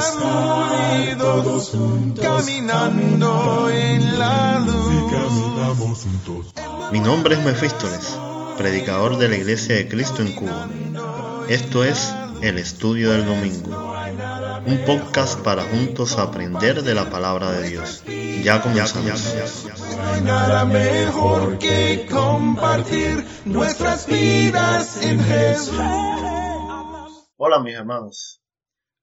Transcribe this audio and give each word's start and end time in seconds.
estar 0.00 1.18
todos 1.18 1.70
juntos, 1.70 2.24
caminando 2.24 3.70
en 3.70 4.18
la 4.18 4.58
luz. 4.60 6.06
Mi 6.92 7.00
nombre 7.00 7.34
es 7.34 7.44
Mefístoles, 7.44 8.18
predicador 8.56 9.18
de 9.18 9.28
la 9.28 9.36
Iglesia 9.36 9.76
de 9.76 9.88
Cristo 9.88 10.22
en 10.22 10.32
Cuba. 10.32 10.68
Esto 11.48 11.84
es 11.84 12.12
El 12.42 12.58
Estudio 12.58 13.12
del 13.12 13.26
Domingo, 13.26 13.94
un 14.66 14.84
podcast 14.86 15.38
para 15.40 15.62
juntos 15.64 16.18
aprender 16.18 16.82
de 16.82 16.94
la 16.94 17.10
palabra 17.10 17.52
de 17.52 17.68
Dios. 17.68 18.02
Ya 18.42 18.62
comenzamos. 18.62 19.34
No 19.96 20.12
hay 20.12 20.20
nada 20.22 20.64
mejor 20.64 21.58
que 21.58 22.06
compartir 22.10 23.26
nuestras 23.44 24.06
vidas 24.06 25.02
en 25.02 25.20
Jesús. 25.22 25.78
Hola 27.36 27.60
mis 27.60 27.74
hermanos, 27.74 28.39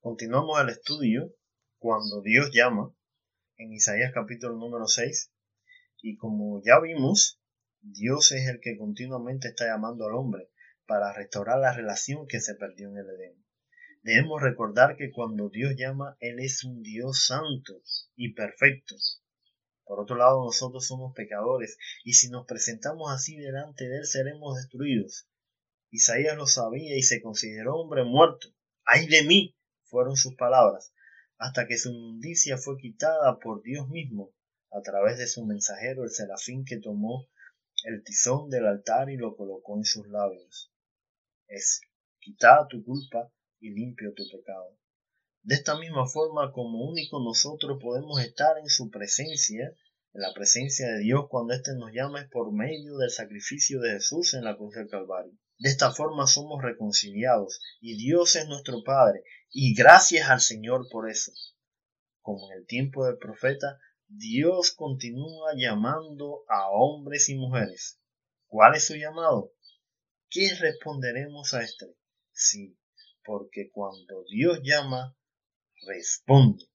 continuamos 0.08 0.62
el 0.62 0.70
estudio 0.70 1.36
cuando 1.79 2.21
Dios 2.21 2.52
llama 2.54 2.96
en 3.57 3.74
Isaías 3.74 4.14
capítulo 4.14 4.56
número 4.56 4.88
6 4.88 5.33
y 6.02 6.16
como 6.16 6.61
ya 6.64 6.80
vimos, 6.80 7.42
Dios 7.82 8.32
es 8.32 8.47
el 8.47 8.61
que 8.61 8.78
continuamente 8.78 9.50
está 9.50 9.66
llamando 9.66 10.06
al 10.06 10.16
hombre 10.16 10.50
para 10.86 11.11
restaurar 11.11 11.60
la 11.60 11.74
relación 11.74 12.25
que 12.25 12.39
se 12.39 12.56
perdió 12.56 12.88
en 12.88 13.00
el 13.00 13.10
Edén. 13.10 13.46
Debemos 14.02 14.42
recordar 14.42 14.96
que 14.96 15.11
cuando 15.11 15.50
Dios 15.50 15.74
llama, 15.75 16.16
Él 16.21 16.39
es 16.39 16.64
un 16.64 16.82
Dios 16.83 17.25
santo 17.25 17.82
y 18.16 18.33
perfecto. 18.33 18.96
Por 19.83 20.00
otro 20.00 20.16
lado, 20.16 20.42
nosotros 20.46 20.88
somos 20.88 21.14
pecadores 21.14 21.78
y 22.05 22.14
si 22.14 22.30
nos 22.30 22.47
presentamos 22.47 23.11
así 23.11 23.36
delante 23.36 23.89
de 23.89 23.97
Él 23.97 24.05
seremos 24.05 24.55
destruidos. 24.55 25.28
Isaías 25.89 26.38
lo 26.38 26.47
sabía 26.47 26.96
y 26.96 27.04
se 27.04 27.21
consideró 27.21 27.75
hombre 27.75 28.05
muerto. 28.05 28.47
¡Ay 28.86 29.05
de 29.08 29.24
mí! 29.24 29.57
Fueron 29.97 30.15
sus 30.15 30.36
palabras, 30.36 30.93
hasta 31.39 31.65
que 31.65 31.75
su 31.75 31.89
inmundicia 31.89 32.59
fue 32.59 32.78
quitada 32.78 33.39
por 33.39 33.63
Dios 33.63 33.89
mismo 33.89 34.31
a 34.72 34.80
través 34.81 35.17
de 35.17 35.25
su 35.25 35.44
mensajero 35.44 36.03
el 36.03 36.11
serafín 36.11 36.66
que 36.66 36.77
tomó 36.77 37.27
el 37.83 38.03
tizón 38.03 38.52
del 38.52 38.67
altar 38.67 39.09
y 39.09 39.17
lo 39.17 39.35
colocó 39.35 39.75
en 39.75 39.85
sus 39.85 40.07
labios. 40.07 40.72
Es 41.47 41.81
quitada 42.19 42.67
tu 42.67 42.85
culpa 42.85 43.33
y 43.59 43.72
limpio 43.72 44.13
tu 44.13 44.23
pecado. 44.30 44.77
De 45.41 45.55
esta 45.55 45.80
misma 45.80 46.05
forma 46.05 46.52
como 46.52 46.88
único 46.88 47.19
nosotros 47.19 47.79
podemos 47.81 48.22
estar 48.22 48.59
en 48.59 48.69
su 48.69 48.91
presencia, 48.91 49.73
en 50.13 50.22
la 50.22 50.31
presencia 50.35 50.88
de 50.89 51.00
Dios 51.00 51.25
cuando 51.27 51.55
éste 51.55 51.72
nos 51.73 51.91
llama 51.91 52.22
es 52.22 52.29
por 52.29 52.53
medio 52.53 52.97
del 52.97 53.09
sacrificio 53.09 53.81
de 53.81 53.94
Jesús 53.94 54.35
en 54.35 54.44
la 54.44 54.55
cruz 54.55 54.75
del 54.75 54.89
Calvario. 54.89 55.33
De 55.59 55.69
esta 55.69 55.91
forma 55.91 56.27
somos 56.27 56.61
reconciliados 56.61 57.61
y 57.81 57.97
Dios 57.97 58.36
es 58.36 58.47
nuestro 58.47 58.83
Padre 58.83 59.23
y 59.50 59.73
gracias 59.73 60.30
al 60.30 60.41
Señor 60.41 60.88
por 60.91 61.09
eso. 61.09 61.31
Como 62.22 62.52
en 62.52 62.59
el 62.59 62.66
tiempo 62.67 63.05
del 63.05 63.17
profeta, 63.17 63.80
Dios 64.08 64.72
continúa 64.72 65.53
llamando 65.55 66.44
a 66.47 66.69
hombres 66.69 67.30
y 67.30 67.35
mujeres. 67.35 68.00
¿Cuál 68.45 68.75
es 68.75 68.85
su 68.85 68.95
llamado? 68.95 69.52
¿Qué 70.30 70.53
responderemos 70.59 71.53
a 71.53 71.63
este? 71.63 71.88
Sí, 72.31 72.78
porque 73.23 73.69
cuando 73.72 74.23
Dios 74.30 74.59
llama, 74.63 75.17
responde. 75.88 76.66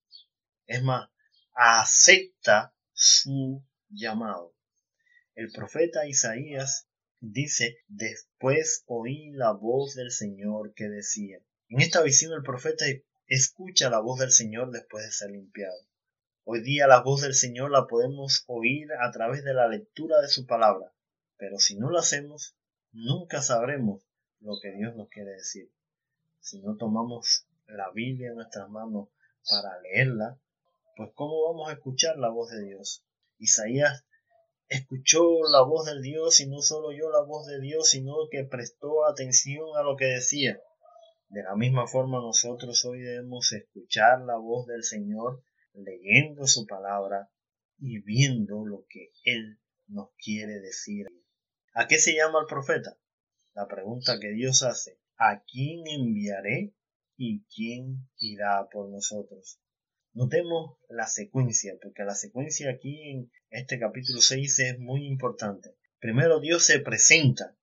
Es 0.66 0.82
más, 0.82 1.08
acepta 1.54 2.74
su 2.92 3.64
llamado. 3.88 4.54
El 5.34 5.50
profeta 5.52 6.06
Isaías 6.06 6.88
dice, 7.22 7.78
después 7.86 8.82
oí 8.86 9.30
la 9.30 9.52
voz 9.52 9.94
del 9.94 10.10
Señor 10.10 10.74
que 10.74 10.88
decía. 10.88 11.38
En 11.68 11.80
esta 11.80 12.02
visión 12.02 12.32
el 12.32 12.42
profeta 12.42 12.84
escucha 13.26 13.90
la 13.90 14.00
voz 14.00 14.18
del 14.18 14.32
Señor 14.32 14.72
después 14.72 15.04
de 15.04 15.12
ser 15.12 15.30
limpiado. 15.30 15.78
Hoy 16.44 16.62
día 16.62 16.88
la 16.88 17.00
voz 17.00 17.22
del 17.22 17.34
Señor 17.34 17.70
la 17.70 17.86
podemos 17.86 18.42
oír 18.48 18.88
a 19.00 19.12
través 19.12 19.44
de 19.44 19.54
la 19.54 19.68
lectura 19.68 20.20
de 20.20 20.26
su 20.26 20.46
palabra, 20.46 20.92
pero 21.36 21.58
si 21.58 21.76
no 21.76 21.90
lo 21.90 21.98
hacemos, 22.00 22.56
nunca 22.90 23.40
sabremos 23.40 24.02
lo 24.40 24.58
que 24.60 24.72
Dios 24.72 24.96
nos 24.96 25.08
quiere 25.08 25.30
decir. 25.30 25.70
Si 26.40 26.60
no 26.60 26.76
tomamos 26.76 27.46
la 27.66 27.92
Biblia 27.92 28.30
en 28.30 28.34
nuestras 28.34 28.68
manos 28.68 29.10
para 29.48 29.80
leerla, 29.80 30.40
pues 30.96 31.10
¿cómo 31.14 31.52
vamos 31.52 31.70
a 31.70 31.74
escuchar 31.74 32.18
la 32.18 32.30
voz 32.30 32.50
de 32.50 32.64
Dios? 32.64 33.04
Isaías 33.38 34.04
escuchó 34.72 35.22
la 35.50 35.62
voz 35.62 35.86
del 35.86 36.02
Dios 36.02 36.40
y 36.40 36.48
no 36.48 36.60
solo 36.60 36.88
oyó 36.88 37.10
la 37.10 37.22
voz 37.22 37.46
de 37.46 37.60
Dios, 37.60 37.90
sino 37.90 38.14
que 38.30 38.44
prestó 38.44 39.06
atención 39.06 39.76
a 39.76 39.82
lo 39.82 39.96
que 39.96 40.06
decía. 40.06 40.60
De 41.28 41.42
la 41.42 41.56
misma 41.56 41.86
forma 41.86 42.20
nosotros 42.20 42.84
hoy 42.84 43.00
debemos 43.00 43.52
escuchar 43.52 44.20
la 44.22 44.36
voz 44.36 44.66
del 44.66 44.82
Señor 44.82 45.42
leyendo 45.74 46.46
su 46.46 46.66
palabra 46.66 47.30
y 47.78 48.02
viendo 48.02 48.66
lo 48.66 48.84
que 48.88 49.12
Él 49.24 49.58
nos 49.86 50.10
quiere 50.22 50.60
decir. 50.60 51.06
¿A 51.74 51.86
qué 51.86 51.98
se 51.98 52.14
llama 52.14 52.40
el 52.40 52.46
profeta? 52.46 52.98
La 53.54 53.66
pregunta 53.66 54.18
que 54.20 54.32
Dios 54.32 54.62
hace, 54.62 54.98
¿a 55.16 55.42
quién 55.44 55.86
enviaré 55.86 56.74
y 57.16 57.44
quién 57.44 58.08
irá 58.18 58.68
por 58.70 58.90
nosotros? 58.90 59.61
Notemos 60.14 60.76
la 60.90 61.06
secuencia, 61.06 61.72
porque 61.80 62.04
la 62.04 62.14
secuencia 62.14 62.70
aquí 62.70 63.00
en 63.10 63.32
este 63.48 63.78
capítulo 63.78 64.20
6 64.20 64.58
es 64.58 64.78
muy 64.78 65.06
importante. 65.06 65.74
Primero 66.00 66.38
Dios 66.38 66.66
se 66.66 66.80
presenta 66.80 67.56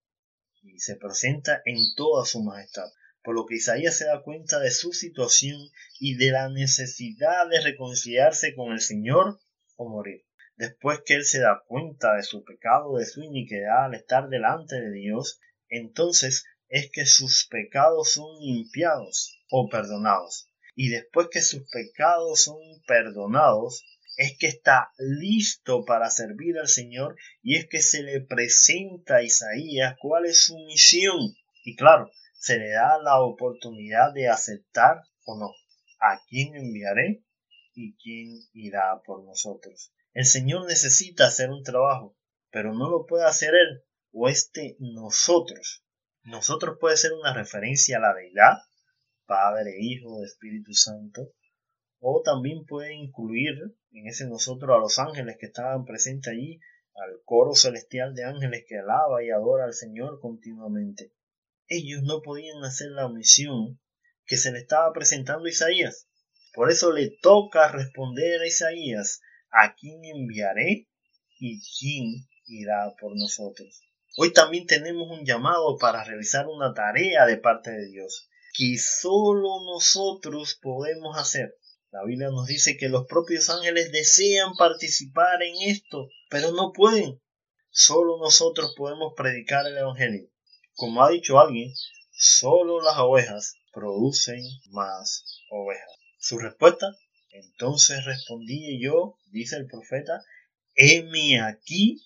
y 0.63 0.79
se 0.79 0.95
presenta 0.95 1.61
en 1.65 1.77
toda 1.95 2.25
su 2.25 2.41
majestad, 2.41 2.87
por 3.23 3.35
lo 3.35 3.45
que 3.45 3.57
Isaías 3.57 3.95
se 3.95 4.05
da 4.05 4.23
cuenta 4.23 4.59
de 4.59 4.71
su 4.71 4.93
situación 4.93 5.59
y 5.99 6.15
de 6.15 6.31
la 6.31 6.49
necesidad 6.49 7.47
de 7.51 7.61
reconciliarse 7.61 8.55
con 8.55 8.71
el 8.71 8.81
Señor 8.81 9.39
o 9.75 9.87
morir. 9.87 10.25
Después 10.55 11.01
que 11.05 11.13
él 11.13 11.25
se 11.25 11.41
da 11.41 11.61
cuenta 11.67 12.15
de 12.15 12.23
su 12.23 12.43
pecado, 12.43 12.97
de 12.97 13.05
su 13.05 13.21
iniquidad 13.21 13.85
al 13.85 13.93
estar 13.93 14.27
delante 14.27 14.81
de 14.81 14.91
Dios, 14.91 15.39
entonces 15.67 16.45
es 16.67 16.89
que 16.91 17.05
sus 17.05 17.47
pecados 17.47 18.13
son 18.13 18.39
limpiados 18.41 19.39
o 19.51 19.69
perdonados 19.69 20.48
y 20.81 20.87
después 20.87 21.27
que 21.29 21.41
sus 21.41 21.69
pecados 21.69 22.43
son 22.43 22.55
perdonados, 22.87 23.83
es 24.15 24.37
que 24.37 24.47
está 24.47 24.93
listo 24.97 25.83
para 25.83 26.09
servir 26.09 26.57
al 26.57 26.69
Señor 26.69 27.17
y 27.43 27.57
es 27.57 27.67
que 27.67 27.81
se 27.81 28.01
le 28.01 28.21
presenta 28.21 29.17
a 29.17 29.21
Isaías 29.21 29.97
cuál 29.99 30.25
es 30.25 30.45
su 30.45 30.55
misión. 30.55 31.35
Y 31.65 31.75
claro, 31.75 32.09
se 32.33 32.59
le 32.59 32.69
da 32.69 32.97
la 33.03 33.19
oportunidad 33.19 34.13
de 34.13 34.29
aceptar 34.29 35.01
o 35.25 35.37
no 35.37 35.51
a 35.99 36.21
quién 36.29 36.55
enviaré 36.55 37.25
y 37.73 37.97
quién 37.97 38.39
irá 38.53 39.01
por 39.05 39.25
nosotros. 39.25 39.91
El 40.13 40.25
Señor 40.25 40.65
necesita 40.65 41.27
hacer 41.27 41.49
un 41.49 41.63
trabajo, 41.63 42.15
pero 42.51 42.73
no 42.73 42.89
lo 42.89 43.05
puede 43.05 43.25
hacer 43.25 43.53
Él 43.53 43.83
o 44.13 44.29
este 44.29 44.77
nosotros. 44.79 45.83
Nosotros 46.23 46.77
puede 46.79 46.95
ser 46.95 47.11
una 47.11 47.33
referencia 47.33 47.97
a 47.97 47.99
la 47.99 48.13
deidad, 48.13 48.59
Padre, 49.29 49.75
Hijo, 49.79 50.23
Espíritu 50.23 50.73
Santo, 50.73 51.33
o 51.99 52.23
también 52.25 52.65
puede 52.65 52.95
incluir 52.95 53.53
en 53.91 54.07
ese 54.07 54.27
nosotros 54.27 54.75
a 54.75 54.79
los 54.79 54.97
ángeles 54.97 55.37
que 55.39 55.45
estaban 55.45 55.85
presentes 55.85 56.33
allí, 56.33 56.59
al 56.95 57.21
coro 57.25 57.53
celestial 57.53 58.15
de 58.15 58.23
ángeles 58.23 58.65
que 58.67 58.79
alaba 58.79 59.23
y 59.23 59.29
adora 59.29 59.65
al 59.65 59.73
Señor 59.73 60.19
continuamente. 60.19 61.13
Ellos 61.67 62.01
no 62.01 62.23
podían 62.23 62.63
hacer 62.63 62.89
la 62.89 63.07
misión 63.07 63.79
que 64.25 64.37
se 64.37 64.51
le 64.51 64.57
estaba 64.57 64.91
presentando 64.93 65.45
a 65.45 65.49
Isaías. 65.49 66.09
Por 66.55 66.71
eso 66.71 66.91
le 66.91 67.11
toca 67.21 67.71
responder 67.71 68.41
a 68.41 68.47
Isaías, 68.47 69.21
¿a 69.51 69.75
quién 69.75 70.03
enviaré 70.05 70.87
y 71.39 71.61
quién 71.77 72.27
irá 72.47 72.95
por 72.99 73.15
nosotros? 73.15 73.79
Hoy 74.17 74.33
también 74.33 74.65
tenemos 74.65 75.07
un 75.11 75.23
llamado 75.23 75.77
para 75.77 76.03
realizar 76.03 76.47
una 76.47 76.73
tarea 76.73 77.27
de 77.27 77.37
parte 77.37 77.69
de 77.69 77.85
Dios 77.91 78.25
que 78.53 78.77
solo 78.77 79.63
nosotros 79.63 80.57
podemos 80.61 81.17
hacer. 81.17 81.55
La 81.91 82.03
Biblia 82.03 82.29
nos 82.29 82.47
dice 82.47 82.77
que 82.77 82.89
los 82.89 83.07
propios 83.07 83.49
ángeles 83.49 83.91
desean 83.91 84.53
participar 84.55 85.41
en 85.41 85.69
esto, 85.69 86.09
pero 86.29 86.51
no 86.51 86.71
pueden. 86.71 87.19
Solo 87.71 88.17
nosotros 88.19 88.73
podemos 88.75 89.13
predicar 89.15 89.65
el 89.65 89.77
Evangelio. 89.77 90.29
Como 90.73 91.03
ha 91.03 91.09
dicho 91.09 91.39
alguien, 91.39 91.73
solo 92.11 92.81
las 92.81 92.97
ovejas 92.97 93.55
producen 93.73 94.43
más 94.69 95.23
ovejas. 95.49 95.89
Su 96.19 96.37
respuesta, 96.37 96.87
entonces 97.31 98.05
respondí 98.05 98.81
yo, 98.81 99.17
dice 99.31 99.55
el 99.55 99.67
profeta, 99.67 100.21
heme 100.75 101.41
aquí, 101.41 102.01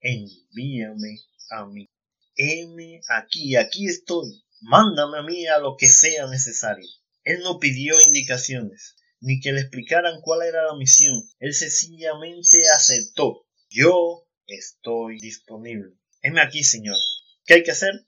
envíame 0.00 1.18
a 1.50 1.66
mí. 1.66 1.88
Heme 2.36 3.00
aquí, 3.08 3.56
aquí 3.56 3.86
estoy 3.86 4.42
mándame 4.60 5.18
a 5.18 5.22
mí 5.22 5.46
a 5.46 5.58
lo 5.58 5.76
que 5.76 5.88
sea 5.88 6.26
necesario. 6.26 6.88
Él 7.24 7.40
no 7.42 7.58
pidió 7.58 8.00
indicaciones, 8.00 8.96
ni 9.20 9.40
que 9.40 9.52
le 9.52 9.60
explicaran 9.60 10.20
cuál 10.20 10.42
era 10.42 10.66
la 10.66 10.76
misión. 10.76 11.22
Él 11.38 11.54
sencillamente 11.54 12.68
aceptó. 12.68 13.46
Yo 13.68 14.26
estoy 14.46 15.18
disponible. 15.18 15.94
Heme 16.22 16.40
aquí, 16.40 16.64
Señor. 16.64 16.96
¿Qué 17.44 17.54
hay 17.54 17.62
que 17.62 17.72
hacer? 17.72 18.06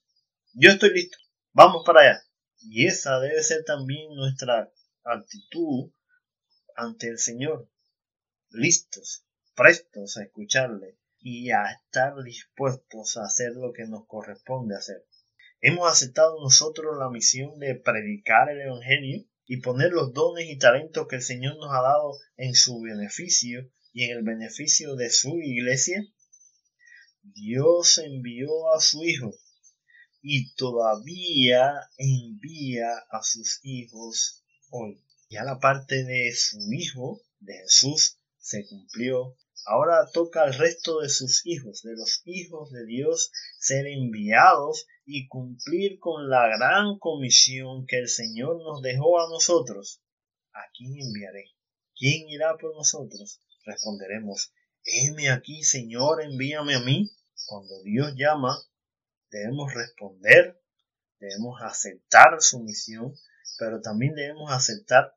Yo 0.55 0.71
estoy 0.71 0.93
listo. 0.95 1.19
Vamos 1.53 1.83
para 1.85 2.01
allá. 2.01 2.23
Y 2.61 2.87
esa 2.87 3.19
debe 3.21 3.43
ser 3.43 3.65
también 3.65 4.15
nuestra 4.15 4.73
actitud 5.05 5.91
ante 6.77 7.09
el 7.09 7.19
Señor, 7.19 7.69
listos, 8.51 9.25
prestos 9.55 10.17
a 10.17 10.25
escucharle 10.25 10.99
y 11.19 11.51
a 11.51 11.65
estar 11.71 12.23
dispuestos 12.23 13.17
a 13.17 13.25
hacer 13.25 13.53
lo 13.53 13.73
que 13.73 13.87
nos 13.87 14.07
corresponde 14.07 14.77
hacer. 14.77 15.05
Hemos 15.64 15.88
aceptado 15.88 16.41
nosotros 16.41 16.99
la 16.99 17.09
misión 17.09 17.61
de 17.61 17.76
predicar 17.76 18.50
el 18.50 18.62
Evangelio 18.62 19.25
y 19.47 19.59
poner 19.59 19.93
los 19.93 20.12
dones 20.12 20.50
y 20.50 20.59
talentos 20.59 21.06
que 21.06 21.14
el 21.14 21.23
Señor 21.23 21.56
nos 21.59 21.70
ha 21.73 21.82
dado 21.82 22.19
en 22.37 22.55
su 22.55 22.81
beneficio 22.81 23.70
y 23.93 24.03
en 24.03 24.17
el 24.19 24.25
beneficio 24.25 24.97
de 24.97 25.09
su 25.09 25.38
iglesia. 25.41 26.05
Dios 27.23 27.99
envió 27.99 28.73
a 28.75 28.81
su 28.81 29.05
Hijo 29.05 29.37
y 30.20 30.53
todavía 30.55 31.73
envía 31.97 32.88
a 33.08 33.23
sus 33.23 33.61
hijos 33.62 34.43
hoy. 34.69 35.00
Ya 35.31 35.44
la 35.44 35.61
parte 35.61 36.03
de 36.03 36.35
su 36.35 36.58
Hijo, 36.73 37.23
de 37.38 37.55
Jesús, 37.58 38.19
se 38.37 38.67
cumplió. 38.67 39.37
Ahora 39.65 40.11
toca 40.12 40.43
al 40.43 40.55
resto 40.55 40.99
de 41.03 41.08
sus 41.08 41.47
hijos, 41.47 41.82
de 41.82 41.93
los 41.93 42.20
hijos 42.25 42.73
de 42.73 42.85
Dios, 42.85 43.31
ser 43.61 43.87
enviados 43.87 44.88
y 45.05 45.27
cumplir 45.29 45.99
con 45.99 46.29
la 46.29 46.47
gran 46.49 46.99
comisión 46.99 47.87
que 47.87 47.99
el 47.99 48.09
Señor 48.09 48.57
nos 48.63 48.83
dejó 48.83 49.21
a 49.21 49.29
nosotros. 49.29 50.03
¿A 50.53 50.61
quién 50.77 50.99
enviaré? 50.99 51.51
¿Quién 51.97 52.29
irá 52.29 52.57
por 52.57 52.75
nosotros? 52.75 53.41
Responderemos, 53.65 54.53
heme 54.85 55.31
aquí, 55.31 55.63
Señor, 55.63 56.23
envíame 56.23 56.75
a 56.75 56.81
mí. 56.81 57.11
Cuando 57.47 57.83
Dios 57.83 58.15
llama, 58.17 58.57
debemos 59.31 59.75
responder, 59.75 60.61
debemos 61.19 61.61
aceptar 61.63 62.41
su 62.41 62.61
misión, 62.61 63.15
pero 63.59 63.81
también 63.81 64.15
debemos 64.15 64.51
aceptar 64.53 65.17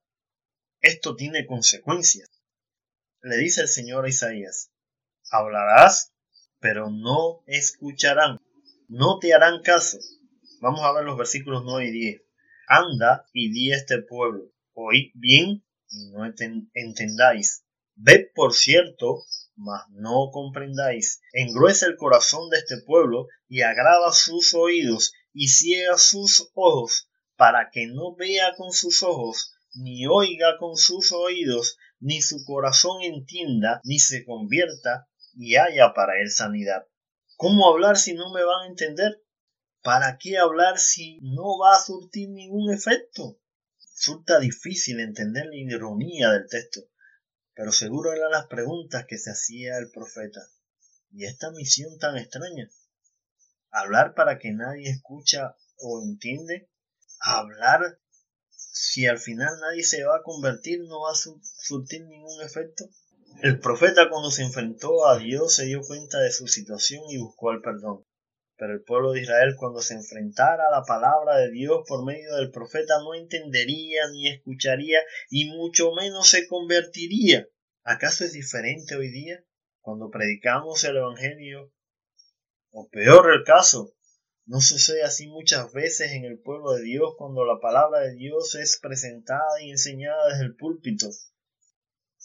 esto 0.85 1.15
tiene 1.15 1.47
consecuencias. 1.47 2.29
Le 3.21 3.37
dice 3.37 3.61
el 3.61 3.67
Señor 3.67 4.05
a 4.05 4.09
Isaías, 4.09 4.69
hablarás, 5.31 6.13
pero 6.59 6.91
no 6.91 7.43
escucharán, 7.47 8.39
no 8.87 9.19
te 9.19 9.33
harán 9.33 9.61
caso. 9.61 9.97
Vamos 10.61 10.81
a 10.81 10.93
ver 10.93 11.05
los 11.05 11.17
versículos 11.17 11.63
9 11.65 11.87
y 11.87 11.91
10. 11.91 12.21
Anda 12.67 13.25
y 13.33 13.51
di 13.51 13.71
a 13.71 13.77
este 13.77 14.01
pueblo, 14.01 14.51
oíd 14.73 15.11
bien 15.13 15.63
y 15.89 16.09
no 16.11 16.25
entendáis. 16.73 17.63
Ved 17.95 18.27
por 18.33 18.53
cierto, 18.53 19.23
mas 19.55 19.83
no 19.89 20.31
comprendáis. 20.31 21.21
Engruesa 21.33 21.85
el 21.85 21.95
corazón 21.95 22.49
de 22.49 22.57
este 22.57 22.81
pueblo 22.81 23.27
y 23.47 23.61
agrava 23.61 24.11
sus 24.11 24.53
oídos 24.53 25.13
y 25.33 25.49
ciega 25.49 25.97
sus 25.97 26.49
ojos, 26.53 27.09
para 27.35 27.69
que 27.69 27.87
no 27.87 28.15
vea 28.15 28.53
con 28.55 28.71
sus 28.71 29.03
ojos, 29.03 29.53
ni 29.73 30.07
oiga 30.07 30.57
con 30.57 30.77
sus 30.77 31.11
oídos, 31.11 31.77
ni 31.99 32.21
su 32.21 32.43
corazón 32.45 33.01
entienda, 33.01 33.81
ni 33.83 33.99
se 33.99 34.25
convierta 34.25 35.07
y 35.33 35.55
haya 35.55 35.93
para 35.93 36.19
él 36.21 36.31
sanidad. 36.31 36.85
¿Cómo 37.37 37.67
hablar 37.67 37.97
si 37.97 38.13
no 38.13 38.31
me 38.31 38.45
van 38.45 38.63
a 38.63 38.67
entender? 38.67 39.21
¿Para 39.83 40.17
qué 40.17 40.37
hablar 40.37 40.77
si 40.79 41.19
no 41.21 41.57
va 41.59 41.75
a 41.75 41.83
surtir 41.83 42.29
ningún 42.29 42.73
efecto? 42.73 43.41
Resulta 43.93 44.39
difícil 44.39 45.01
entender 45.01 45.45
la 45.47 45.55
ironía 45.57 46.31
del 46.31 46.47
texto, 46.47 46.81
pero 47.53 47.73
seguro 47.73 48.13
eran 48.13 48.31
las 48.31 48.47
preguntas 48.47 49.05
que 49.05 49.17
se 49.17 49.31
hacía 49.31 49.77
el 49.77 49.91
profeta. 49.91 50.39
¿Y 51.11 51.25
esta 51.25 51.51
misión 51.51 51.99
tan 51.99 52.17
extraña? 52.17 52.69
¿Hablar 53.69 54.13
para 54.13 54.39
que 54.39 54.53
nadie 54.53 54.89
escucha 54.89 55.57
o 55.77 56.01
entiende? 56.01 56.69
¿Hablar 57.19 57.99
si 58.49 59.07
al 59.07 59.19
final 59.19 59.59
nadie 59.59 59.83
se 59.83 60.05
va 60.05 60.17
a 60.17 60.23
convertir, 60.23 60.79
no 60.87 61.01
va 61.01 61.11
a 61.11 61.15
surtir 61.15 62.05
ningún 62.05 62.41
efecto? 62.41 62.89
El 63.41 63.59
profeta 63.59 64.09
cuando 64.09 64.31
se 64.31 64.43
enfrentó 64.43 65.07
a 65.07 65.19
Dios 65.19 65.55
se 65.55 65.65
dio 65.65 65.81
cuenta 65.81 66.19
de 66.21 66.31
su 66.31 66.47
situación 66.47 67.03
y 67.09 67.17
buscó 67.17 67.51
el 67.51 67.61
perdón. 67.61 68.05
Pero 68.55 68.73
el 68.73 68.83
pueblo 68.83 69.11
de 69.11 69.21
Israel 69.21 69.55
cuando 69.57 69.81
se 69.81 69.93
enfrentara 69.93 70.67
a 70.67 70.71
la 70.71 70.83
palabra 70.85 71.37
de 71.37 71.51
Dios 71.51 71.83
por 71.85 72.05
medio 72.05 72.33
del 72.35 72.49
profeta 72.49 72.97
no 72.99 73.13
entendería 73.13 74.03
ni 74.09 74.29
escucharía 74.29 74.99
y 75.29 75.49
mucho 75.49 75.91
menos 75.91 76.29
se 76.29 76.47
convertiría. 76.47 77.45
¿Acaso 77.83 78.23
es 78.23 78.31
diferente 78.31 78.95
hoy 78.95 79.09
día 79.09 79.43
cuando 79.81 80.09
predicamos 80.09 80.81
el 80.85 80.95
Evangelio? 80.95 81.73
O 82.71 82.87
peor 82.87 83.33
el 83.33 83.43
caso, 83.43 83.93
¿no 84.45 84.61
sucede 84.61 85.03
así 85.03 85.27
muchas 85.27 85.73
veces 85.73 86.13
en 86.13 86.23
el 86.23 86.39
pueblo 86.39 86.71
de 86.71 86.83
Dios 86.83 87.15
cuando 87.17 87.45
la 87.45 87.59
palabra 87.59 87.99
de 87.99 88.15
Dios 88.15 88.55
es 88.55 88.79
presentada 88.81 89.61
y 89.61 89.71
enseñada 89.71 90.29
desde 90.29 90.45
el 90.45 90.55
púlpito? 90.55 91.09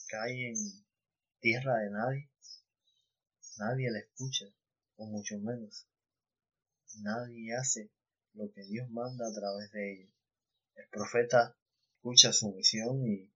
Cae 0.08 0.50
en 0.50 0.54
tierra 1.40 1.76
de 1.78 1.90
nadie. 1.90 2.30
Nadie 3.58 3.90
la 3.90 3.98
escucha, 3.98 4.46
o 4.96 5.06
mucho 5.06 5.38
menos 5.38 5.86
nadie 6.98 7.54
hace 7.54 7.90
lo 8.34 8.50
que 8.52 8.64
Dios 8.64 8.88
manda 8.90 9.26
a 9.26 9.32
través 9.32 9.70
de 9.72 9.92
ella. 9.92 10.10
El 10.74 10.88
profeta 10.88 11.56
escucha 11.96 12.32
su 12.32 12.52
misión 12.52 13.06
y, 13.06 13.32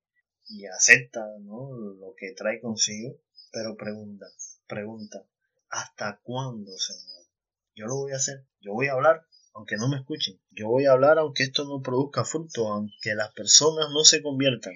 y 0.48 0.66
acepta 0.66 1.20
¿no? 1.40 1.72
lo 1.72 2.14
que 2.16 2.32
trae 2.32 2.60
consigo, 2.60 3.20
pero 3.52 3.76
pregunta, 3.76 4.26
pregunta, 4.66 5.26
¿hasta 5.68 6.20
cuándo, 6.22 6.76
Señor? 6.76 7.26
Yo 7.74 7.86
lo 7.86 7.96
voy 7.96 8.12
a 8.12 8.16
hacer, 8.16 8.46
yo 8.60 8.72
voy 8.72 8.86
a 8.86 8.92
hablar, 8.92 9.26
aunque 9.52 9.76
no 9.76 9.88
me 9.88 9.96
escuchen, 9.96 10.40
yo 10.50 10.68
voy 10.68 10.86
a 10.86 10.92
hablar 10.92 11.18
aunque 11.18 11.44
esto 11.44 11.64
no 11.64 11.82
produzca 11.82 12.24
fruto, 12.24 12.68
aunque 12.72 13.14
las 13.14 13.32
personas 13.32 13.88
no 13.90 14.04
se 14.04 14.22
conviertan. 14.22 14.74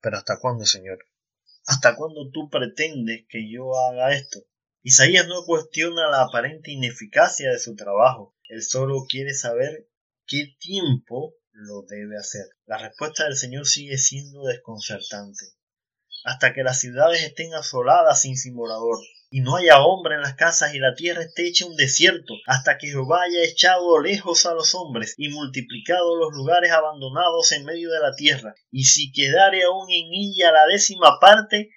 Pero 0.00 0.16
¿hasta 0.16 0.38
cuándo, 0.38 0.64
Señor? 0.64 0.98
¿Hasta 1.68 1.96
cuándo 1.96 2.30
tú 2.30 2.48
pretendes 2.48 3.26
que 3.28 3.52
yo 3.52 3.78
haga 3.78 4.14
esto? 4.14 4.40
Isaías 4.82 5.28
no 5.28 5.44
cuestiona 5.44 6.08
la 6.08 6.22
aparente 6.22 6.70
ineficacia 6.70 7.50
de 7.50 7.58
su 7.58 7.76
trabajo, 7.76 8.34
él 8.44 8.62
solo 8.62 9.04
quiere 9.06 9.34
saber 9.34 9.86
qué 10.26 10.56
tiempo 10.58 11.34
lo 11.52 11.82
debe 11.82 12.16
hacer. 12.16 12.46
La 12.64 12.78
respuesta 12.78 13.24
del 13.24 13.36
Señor 13.36 13.66
sigue 13.66 13.98
siendo 13.98 14.44
desconcertante. 14.44 15.44
Hasta 16.28 16.52
que 16.52 16.62
las 16.62 16.78
ciudades 16.78 17.22
estén 17.22 17.54
asoladas 17.54 18.20
sin 18.20 18.34
y 19.30 19.40
no 19.40 19.56
haya 19.56 19.80
hombre 19.80 20.16
en 20.16 20.20
las 20.20 20.34
casas 20.34 20.74
y 20.74 20.78
la 20.78 20.94
tierra 20.94 21.22
esté 21.22 21.48
hecha 21.48 21.64
un 21.64 21.74
desierto, 21.74 22.34
hasta 22.44 22.76
que 22.76 22.88
Jehová 22.88 23.22
haya 23.22 23.42
echado 23.44 23.98
lejos 23.98 24.44
a 24.44 24.52
los 24.52 24.74
hombres 24.74 25.14
y 25.16 25.30
multiplicado 25.30 26.16
los 26.16 26.34
lugares 26.34 26.70
abandonados 26.70 27.52
en 27.52 27.64
medio 27.64 27.90
de 27.90 28.00
la 28.00 28.14
tierra, 28.14 28.54
y 28.70 28.84
si 28.84 29.10
quedare 29.10 29.62
aún 29.62 29.90
en 29.90 30.12
ella 30.12 30.52
la 30.52 30.66
décima 30.66 31.18
parte, 31.18 31.70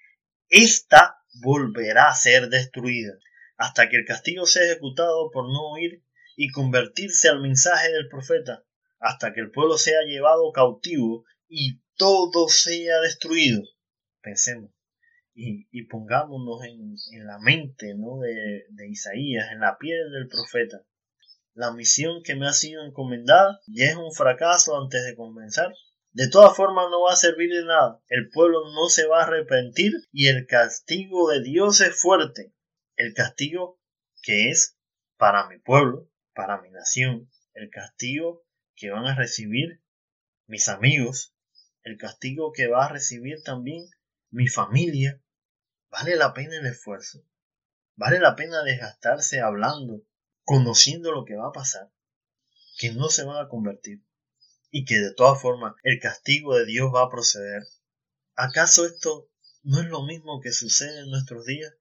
ésta 0.50 1.24
volverá 1.42 2.10
a 2.10 2.16
ser 2.16 2.50
destruida, 2.50 3.14
hasta 3.56 3.88
que 3.88 3.96
el 3.96 4.06
castigo 4.06 4.46
sea 4.48 4.66
ejecutado 4.66 5.32
por 5.32 5.46
no 5.46 5.72
oír 5.72 6.04
y 6.36 6.50
convertirse 6.50 7.30
al 7.30 7.40
mensaje 7.40 7.90
del 7.90 8.10
profeta, 8.10 8.66
hasta 9.00 9.32
que 9.32 9.40
el 9.40 9.52
pueblo 9.52 9.78
sea 9.78 10.02
llevado 10.06 10.52
cautivo 10.52 11.24
y 11.48 11.80
todo 11.96 12.50
sea 12.50 13.00
destruido. 13.00 13.62
Pensemos 14.22 14.72
y, 15.34 15.84
pongámonos 15.84 16.64
en, 16.66 17.26
la 17.26 17.40
mente 17.40 17.94
¿no? 17.96 18.20
de, 18.20 18.66
de 18.70 18.90
Isaías, 18.90 19.52
en 19.52 19.62
la 19.62 19.78
piel 19.78 20.12
del 20.12 20.28
profeta. 20.28 20.84
La 21.54 21.72
misión 21.74 22.24
que 22.24 22.36
me 22.36 22.48
ha 22.48 22.54
sido 22.54 22.86
encomendada 22.86 23.60
ya 23.68 23.86
es 23.86 23.96
un 23.96 24.14
fracaso 24.14 24.78
antes 24.82 25.04
de 25.06 25.16
comenzar. 25.16 25.74
De 26.12 26.30
todas 26.30 26.56
formas 26.56 26.88
no 26.90 27.04
va 27.04 27.14
a 27.14 27.18
servir 27.18 27.52
de 27.52 27.66
nada. 27.66 28.02
El 28.08 28.30
pueblo 28.30 28.72
no 28.74 28.90
se 28.90 29.08
va 29.08 29.22
a 29.22 29.26
arrepentir 29.26 29.94
y 30.12 30.28
el 30.28 30.46
castigo 30.46 31.30
de 31.30 31.42
Dios 31.42 31.82
es 31.82 32.00
fuerte. 32.00 32.54
El 32.96 33.14
castigo 33.14 33.80
que 34.22 34.50
es 34.50 34.78
para 35.18 35.48
mi 35.48 35.60
pueblo, 35.60 36.10
para 36.34 36.62
mi 36.62 36.70
nación. 36.70 37.30
El 37.54 37.70
castigo 37.70 38.44
que 38.76 38.92
van 38.92 39.06
a 39.06 39.16
recibir 39.16 39.82
mis 40.48 40.68
amigos. 40.68 41.34
El 41.84 41.98
castigo 41.98 42.52
que 42.54 42.68
va 42.68 42.86
a 42.86 42.90
recibir 42.90 43.42
también 43.44 43.86
mi 44.32 44.48
familia. 44.48 45.22
¿Vale 45.90 46.16
la 46.16 46.34
pena 46.34 46.58
el 46.58 46.66
esfuerzo? 46.66 47.24
¿Vale 47.96 48.20
la 48.20 48.36
pena 48.36 48.64
desgastarse 48.64 49.42
hablando, 49.42 50.04
conociendo 50.44 51.12
lo 51.12 51.26
que 51.26 51.36
va 51.36 51.50
a 51.50 51.54
pasar? 51.54 51.92
Que 52.78 52.92
no 52.94 53.10
se 53.10 53.24
van 53.24 53.46
a 53.46 53.50
convertir 53.50 54.04
y 54.72 54.86
que 54.86 55.00
de 55.00 55.14
todas 55.14 55.42
formas 55.42 55.76
el 55.84 56.00
castigo 56.00 56.56
de 56.56 56.66
Dios 56.66 56.92
va 56.96 57.04
a 57.04 57.10
proceder. 57.10 57.62
¿Acaso 58.36 58.86
esto 58.86 59.30
no 59.64 59.82
es 59.82 59.88
lo 59.88 60.04
mismo 60.06 60.40
que 60.42 60.54
sucede 60.54 61.02
en 61.02 61.12
nuestros 61.12 61.46
días? 61.46 61.74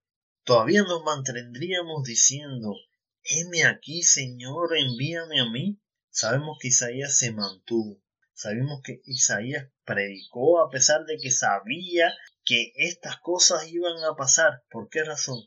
Todavía 0.42 0.82
nos 0.82 1.04
mantendríamos 1.04 2.02
diciendo, 2.02 2.74
heme 3.22 3.64
aquí, 3.64 4.02
Señor, 4.02 4.76
envíame 4.76 5.40
a 5.40 5.48
mí. 5.48 5.80
Sabemos 6.10 6.58
que 6.60 6.68
Isaías 6.68 7.16
se 7.16 7.30
mantuvo. 7.32 8.02
Sabemos 8.32 8.80
que 8.82 9.00
Isaías 9.04 9.68
predicó 9.84 10.60
a 10.60 10.70
pesar 10.70 11.04
de 11.04 11.18
que 11.18 11.30
sabía 11.30 12.12
que 12.50 12.72
estas 12.74 13.20
cosas 13.20 13.68
iban 13.68 14.02
a 14.02 14.16
pasar. 14.16 14.64
¿Por 14.72 14.88
qué 14.88 15.04
razón? 15.04 15.38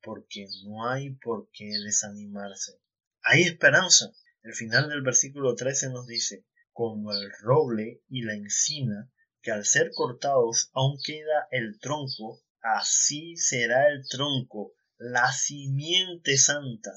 Porque 0.00 0.46
no 0.62 0.88
hay 0.88 1.10
por 1.16 1.50
qué 1.50 1.64
desanimarse. 1.84 2.78
Hay 3.22 3.42
esperanza. 3.42 4.12
El 4.44 4.54
final 4.54 4.88
del 4.88 5.02
versículo 5.02 5.56
13 5.56 5.88
nos 5.88 6.06
dice, 6.06 6.46
como 6.70 7.10
el 7.10 7.32
roble 7.40 8.04
y 8.08 8.22
la 8.22 8.34
encina, 8.34 9.10
que 9.40 9.50
al 9.50 9.64
ser 9.64 9.90
cortados 9.92 10.70
aún 10.72 11.00
queda 11.04 11.48
el 11.50 11.80
tronco, 11.80 12.40
así 12.60 13.36
será 13.36 13.88
el 13.88 14.06
tronco, 14.06 14.72
la 14.98 15.32
simiente 15.32 16.38
santa. 16.38 16.92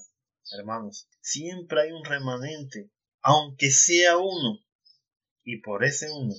Hermanos, 0.51 1.09
siempre 1.21 1.81
hay 1.81 1.91
un 1.91 2.05
remanente, 2.05 2.91
aunque 3.21 3.71
sea 3.71 4.17
uno, 4.17 4.59
y 5.43 5.59
por 5.61 5.83
ese 5.83 6.11
uno 6.11 6.35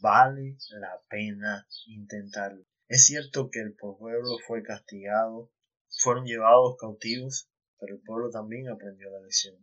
vale 0.00 0.56
la 0.70 1.00
pena 1.08 1.66
intentarlo. 1.86 2.64
Es 2.88 3.06
cierto 3.06 3.50
que 3.50 3.60
el 3.60 3.74
pueblo 3.74 4.38
fue 4.46 4.62
castigado, 4.62 5.50
fueron 5.88 6.24
llevados 6.24 6.76
cautivos, 6.78 7.48
pero 7.78 7.94
el 7.94 8.02
pueblo 8.02 8.30
también 8.30 8.68
aprendió 8.68 9.10
la 9.10 9.20
lección. 9.20 9.56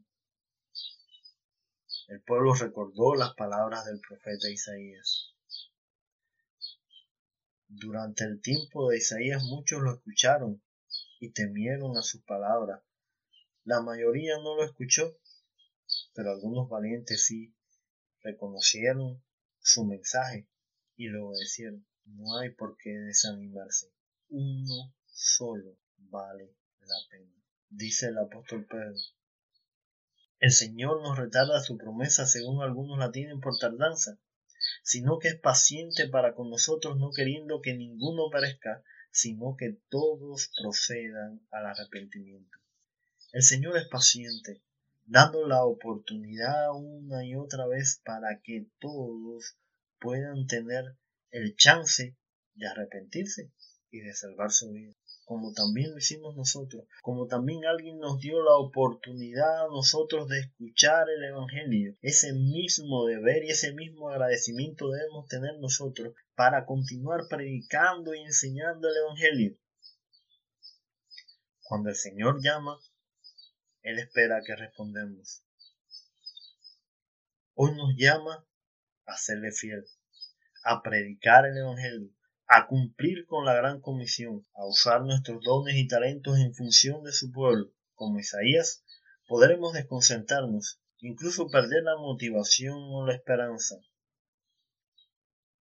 El 2.08 2.22
pueblo 2.22 2.54
recordó 2.54 3.16
las 3.16 3.34
palabras 3.36 3.86
del 3.86 4.00
profeta 4.00 4.50
Isaías. 4.50 5.36
Durante 7.68 8.24
el 8.24 8.42
tiempo 8.42 8.90
de 8.90 8.98
Isaías 8.98 9.44
muchos 9.44 9.82
lo 9.82 9.96
escucharon 9.96 10.64
y 11.20 11.32
temieron 11.32 11.98
a 11.98 12.02
sus 12.02 12.24
palabras. 12.24 12.82
La 13.66 13.82
mayoría 13.82 14.38
no 14.38 14.56
lo 14.56 14.64
escuchó, 14.64 15.18
pero 16.14 16.32
algunos 16.32 16.70
valientes 16.70 17.26
sí 17.26 17.54
reconocieron 18.22 19.22
su 19.68 19.86
mensaje 19.86 20.48
y 20.96 21.08
lo 21.08 21.28
obedecieron. 21.28 21.86
No 22.06 22.38
hay 22.38 22.52
por 22.52 22.78
qué 22.78 22.90
desanimarse. 22.90 23.92
Uno 24.30 24.96
solo 25.06 25.78
vale 25.98 26.56
la 26.80 26.96
pena. 27.10 27.34
Dice 27.70 28.08
el 28.08 28.18
apóstol 28.18 28.66
Pedro. 28.66 28.96
El 30.40 30.52
Señor 30.52 31.02
nos 31.02 31.18
retarda 31.18 31.60
su 31.62 31.78
promesa 31.78 32.26
según 32.26 32.64
algunos 32.64 32.98
la 32.98 33.12
tienen 33.12 33.42
por 33.42 33.58
tardanza, 33.58 34.18
sino 34.84 35.20
que 35.20 35.30
es 35.30 35.40
paciente 35.40 36.08
para 36.08 36.34
con 36.34 36.50
nosotros, 36.50 36.98
no 36.98 37.12
queriendo 37.12 37.62
que 37.62 37.76
ninguno 37.76 38.30
perezca, 38.32 38.84
sino 39.12 39.58
que 39.58 39.82
todos 39.90 40.52
procedan 40.62 41.46
al 41.52 41.66
arrepentimiento. 41.66 42.58
El 43.34 43.44
Señor 43.44 43.76
es 43.78 43.88
paciente, 43.88 44.64
dando 45.08 45.48
la 45.48 45.66
oportunidad 45.66 46.72
una 46.76 47.26
y 47.26 47.36
otra 47.36 47.66
vez 47.66 48.00
para 48.06 48.40
que 48.44 48.68
todos 48.80 49.58
puedan 50.00 50.46
tener 50.46 50.96
el 51.32 51.56
chance 51.56 52.16
de 52.54 52.68
arrepentirse 52.68 53.52
y 53.90 54.02
de 54.02 54.14
salvar 54.14 54.52
su 54.52 54.72
vida 54.72 54.94
como 55.28 55.52
también 55.52 55.92
lo 55.92 55.98
hicimos 55.98 56.38
nosotros, 56.38 56.86
como 57.02 57.28
también 57.28 57.66
alguien 57.66 58.00
nos 58.00 58.18
dio 58.22 58.42
la 58.44 58.56
oportunidad 58.56 59.66
a 59.66 59.68
nosotros 59.68 60.30
de 60.30 60.40
escuchar 60.40 61.10
el 61.10 61.22
Evangelio. 61.22 61.98
Ese 62.02 62.32
mismo 62.32 63.06
deber 63.06 63.44
y 63.44 63.50
ese 63.50 63.74
mismo 63.74 64.10
agradecimiento 64.10 64.90
debemos 64.90 65.28
tener 65.28 65.60
nosotros 65.60 66.16
para 66.34 66.66
continuar 66.66 67.28
predicando 67.30 68.16
y 68.16 68.22
enseñando 68.22 68.88
el 68.88 68.96
Evangelio. 68.96 69.58
Cuando 71.64 71.90
el 71.90 71.96
Señor 71.98 72.42
llama, 72.42 72.80
Él 73.88 74.00
espera 74.00 74.42
que 74.46 74.54
respondemos. 74.54 75.46
Hoy 77.54 77.72
nos 77.74 77.94
llama 77.96 78.46
a 79.06 79.16
serle 79.16 79.54
fiel, 79.54 79.86
a 80.66 80.82
predicar 80.84 81.46
el 81.46 81.58
Evangelio, 81.58 82.10
a 82.48 82.68
cumplir 82.68 83.26
con 83.28 83.46
la 83.46 83.54
gran 83.54 83.80
comisión, 83.80 84.46
a 84.56 84.66
usar 84.66 85.04
nuestros 85.04 85.42
dones 85.42 85.76
y 85.78 85.88
talentos 85.88 86.38
en 86.38 86.54
función 86.54 87.02
de 87.04 87.14
su 87.14 87.32
pueblo, 87.32 87.72
como 87.94 88.20
Isaías, 88.20 88.84
podremos 89.26 89.72
desconcentrarnos, 89.72 90.82
incluso 90.98 91.48
perder 91.48 91.84
la 91.84 91.96
motivación 91.96 92.76
o 92.78 93.06
la 93.06 93.16
esperanza. 93.16 93.78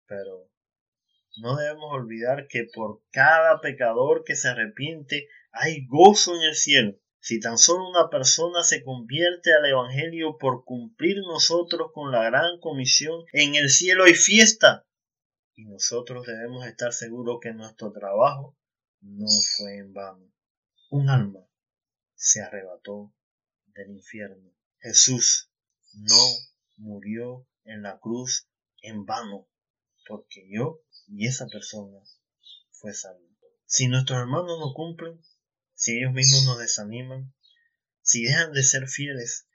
Pero 0.08 0.50
no 1.38 1.58
debemos 1.58 1.94
olvidar 1.94 2.48
que 2.48 2.66
por 2.74 3.04
cada 3.12 3.62
pecador 3.62 4.24
que 4.26 4.36
se 4.36 4.48
arrepiente 4.48 5.28
hay 5.52 5.86
gozo 5.86 6.36
en 6.36 6.42
el 6.42 6.56
cielo. 6.56 7.00
Si 7.26 7.40
tan 7.40 7.58
solo 7.58 7.90
una 7.90 8.08
persona 8.12 8.62
se 8.62 8.84
convierte 8.84 9.52
al 9.52 9.66
Evangelio 9.66 10.38
por 10.38 10.64
cumplir 10.64 11.18
nosotros 11.26 11.90
con 11.92 12.12
la 12.12 12.24
gran 12.26 12.60
comisión, 12.60 13.26
en 13.34 13.56
el 13.56 13.72
cielo 13.72 14.04
hay 14.04 14.14
fiesta 14.14 14.86
y 15.56 15.66
nosotros 15.66 16.28
debemos 16.28 16.68
estar 16.68 16.94
seguros 16.94 17.40
que 17.42 17.52
nuestro 17.52 17.92
trabajo 17.92 18.56
no 19.02 19.26
fue 19.58 19.78
en 19.80 19.92
vano. 19.92 20.32
Un 20.92 21.10
alma 21.10 21.40
se 22.14 22.44
arrebató 22.44 23.12
del 23.74 23.90
infierno. 23.90 24.52
Jesús 24.78 25.50
no 25.94 26.22
murió 26.78 27.48
en 27.64 27.82
la 27.82 27.98
cruz 27.98 28.48
en 28.84 29.04
vano, 29.04 29.48
porque 30.08 30.48
yo 30.48 30.82
y 31.08 31.26
esa 31.26 31.48
persona 31.48 31.98
fue 32.70 32.94
salvo. 32.94 33.26
Si 33.66 33.88
nuestros 33.88 34.20
hermanos 34.20 34.60
no 34.60 34.76
cumplen, 34.76 35.20
si 35.76 35.98
ellos 35.98 36.14
mismos 36.14 36.46
nos 36.46 36.60
desaniman, 36.60 37.34
si 38.02 38.24
dejan 38.24 38.52
de 38.54 38.64
ser 38.64 38.88
fieles, 38.88 39.48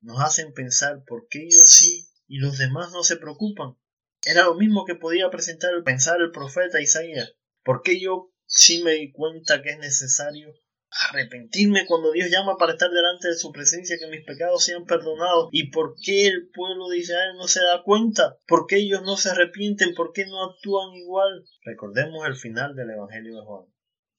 nos 0.00 0.20
hacen 0.20 0.52
pensar 0.52 1.04
por 1.06 1.28
qué 1.28 1.44
ellos 1.44 1.70
sí 1.70 2.08
y 2.26 2.38
los 2.38 2.58
demás 2.58 2.92
no 2.92 3.02
se 3.02 3.16
preocupan. 3.16 3.76
Era 4.24 4.44
lo 4.44 4.54
mismo 4.54 4.84
que 4.84 4.94
podía 4.94 5.30
presentar 5.30 5.72
el 5.74 5.84
pensar 5.84 6.20
el 6.20 6.30
profeta 6.30 6.80
Isaías. 6.80 7.34
Porque 7.62 8.00
yo 8.00 8.32
sí 8.46 8.82
me 8.82 8.92
di 8.92 9.12
cuenta 9.12 9.62
que 9.62 9.70
es 9.70 9.78
necesario 9.78 10.54
arrepentirme 11.10 11.86
cuando 11.86 12.12
Dios 12.12 12.30
llama 12.30 12.56
para 12.56 12.72
estar 12.72 12.90
delante 12.90 13.28
de 13.28 13.36
su 13.36 13.52
presencia, 13.52 13.98
que 13.98 14.08
mis 14.08 14.24
pecados 14.24 14.64
sean 14.64 14.86
perdonados. 14.86 15.48
¿Y 15.52 15.70
por 15.70 15.94
qué 16.02 16.26
el 16.26 16.48
pueblo 16.50 16.88
de 16.88 16.98
Israel 16.98 17.36
no 17.36 17.46
se 17.46 17.60
da 17.60 17.82
cuenta? 17.82 18.38
¿Por 18.46 18.66
qué 18.66 18.76
ellos 18.76 19.02
no 19.02 19.16
se 19.16 19.30
arrepienten? 19.30 19.94
¿Por 19.94 20.12
qué 20.12 20.24
no 20.26 20.44
actúan 20.44 20.94
igual? 20.94 21.44
Recordemos 21.64 22.26
el 22.26 22.36
final 22.36 22.74
del 22.74 22.90
Evangelio 22.90 23.36
de 23.36 23.44
Juan. 23.44 23.66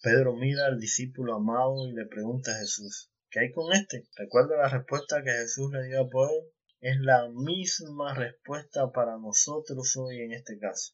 Pedro 0.02 0.36
mira 0.36 0.66
al 0.66 0.80
discípulo 0.80 1.36
amado 1.36 1.88
y 1.88 1.94
le 1.94 2.06
pregunta 2.06 2.52
a 2.52 2.60
Jesús, 2.60 3.12
¿qué 3.30 3.42
hay 3.42 3.52
con 3.52 3.74
este? 3.74 4.08
¿Recuerda 4.16 4.58
la 4.58 4.70
respuesta 4.70 5.24
que 5.24 5.32
Jesús 5.32 5.72
le 5.72 5.84
dio 5.88 6.02
a 6.02 6.10
Pedro? 6.10 6.52
es 6.82 6.98
la 7.02 7.28
misma 7.30 8.14
respuesta 8.14 8.90
para 8.92 9.18
nosotros 9.18 9.98
hoy 9.98 10.22
en 10.22 10.32
este 10.32 10.58
caso. 10.60 10.94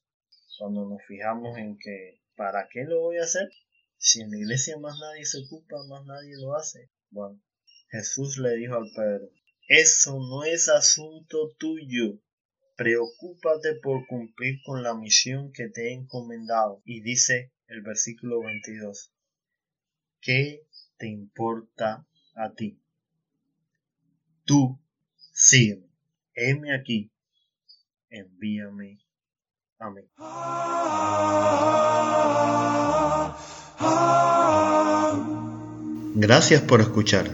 Cuando 0.58 0.90
nos 0.90 1.04
fijamos 1.08 1.58
en 1.60 1.78
que, 1.78 2.22
¿para 2.36 2.68
qué 2.72 2.86
lo 2.86 3.02
voy 3.02 3.18
a 3.18 3.24
hacer? 3.24 3.50
Si 3.98 4.22
en 4.22 4.32
la 4.32 4.38
iglesia 4.38 4.80
más 4.80 4.98
nadie 5.00 5.26
se 5.26 5.40
ocupa, 5.46 5.76
más 5.88 6.04
nadie 6.06 6.36
lo 6.38 6.56
hace. 6.56 6.90
Bueno, 7.12 7.40
Jesús 7.90 8.38
le 8.40 8.56
dijo 8.56 8.76
al 8.76 8.90
Pedro, 8.96 9.30
eso 9.68 10.18
no 10.18 10.44
es 10.44 10.70
asunto 10.70 11.56
tuyo. 11.60 12.20
Preocúpate 12.76 13.76
por 13.76 14.08
cumplir 14.08 14.60
con 14.66 14.82
la 14.82 14.96
misión 14.96 15.52
que 15.54 15.70
te 15.70 15.90
he 15.90 15.94
encomendado. 15.94 16.82
Y 16.84 17.02
dice 17.02 17.54
el 17.68 17.82
versículo 17.82 18.42
22, 18.42 19.12
¿qué 20.22 20.66
te 20.98 21.08
importa 21.08 22.06
a 22.36 22.54
ti? 22.54 22.80
Tú 24.44 24.80
sígueme, 25.32 25.88
heme 26.36 26.76
aquí, 26.76 27.12
envíame 28.10 29.00
a 29.80 29.90
mí. 29.90 30.02
Gracias 36.18 36.62
por 36.62 36.82
escuchar. 36.82 37.30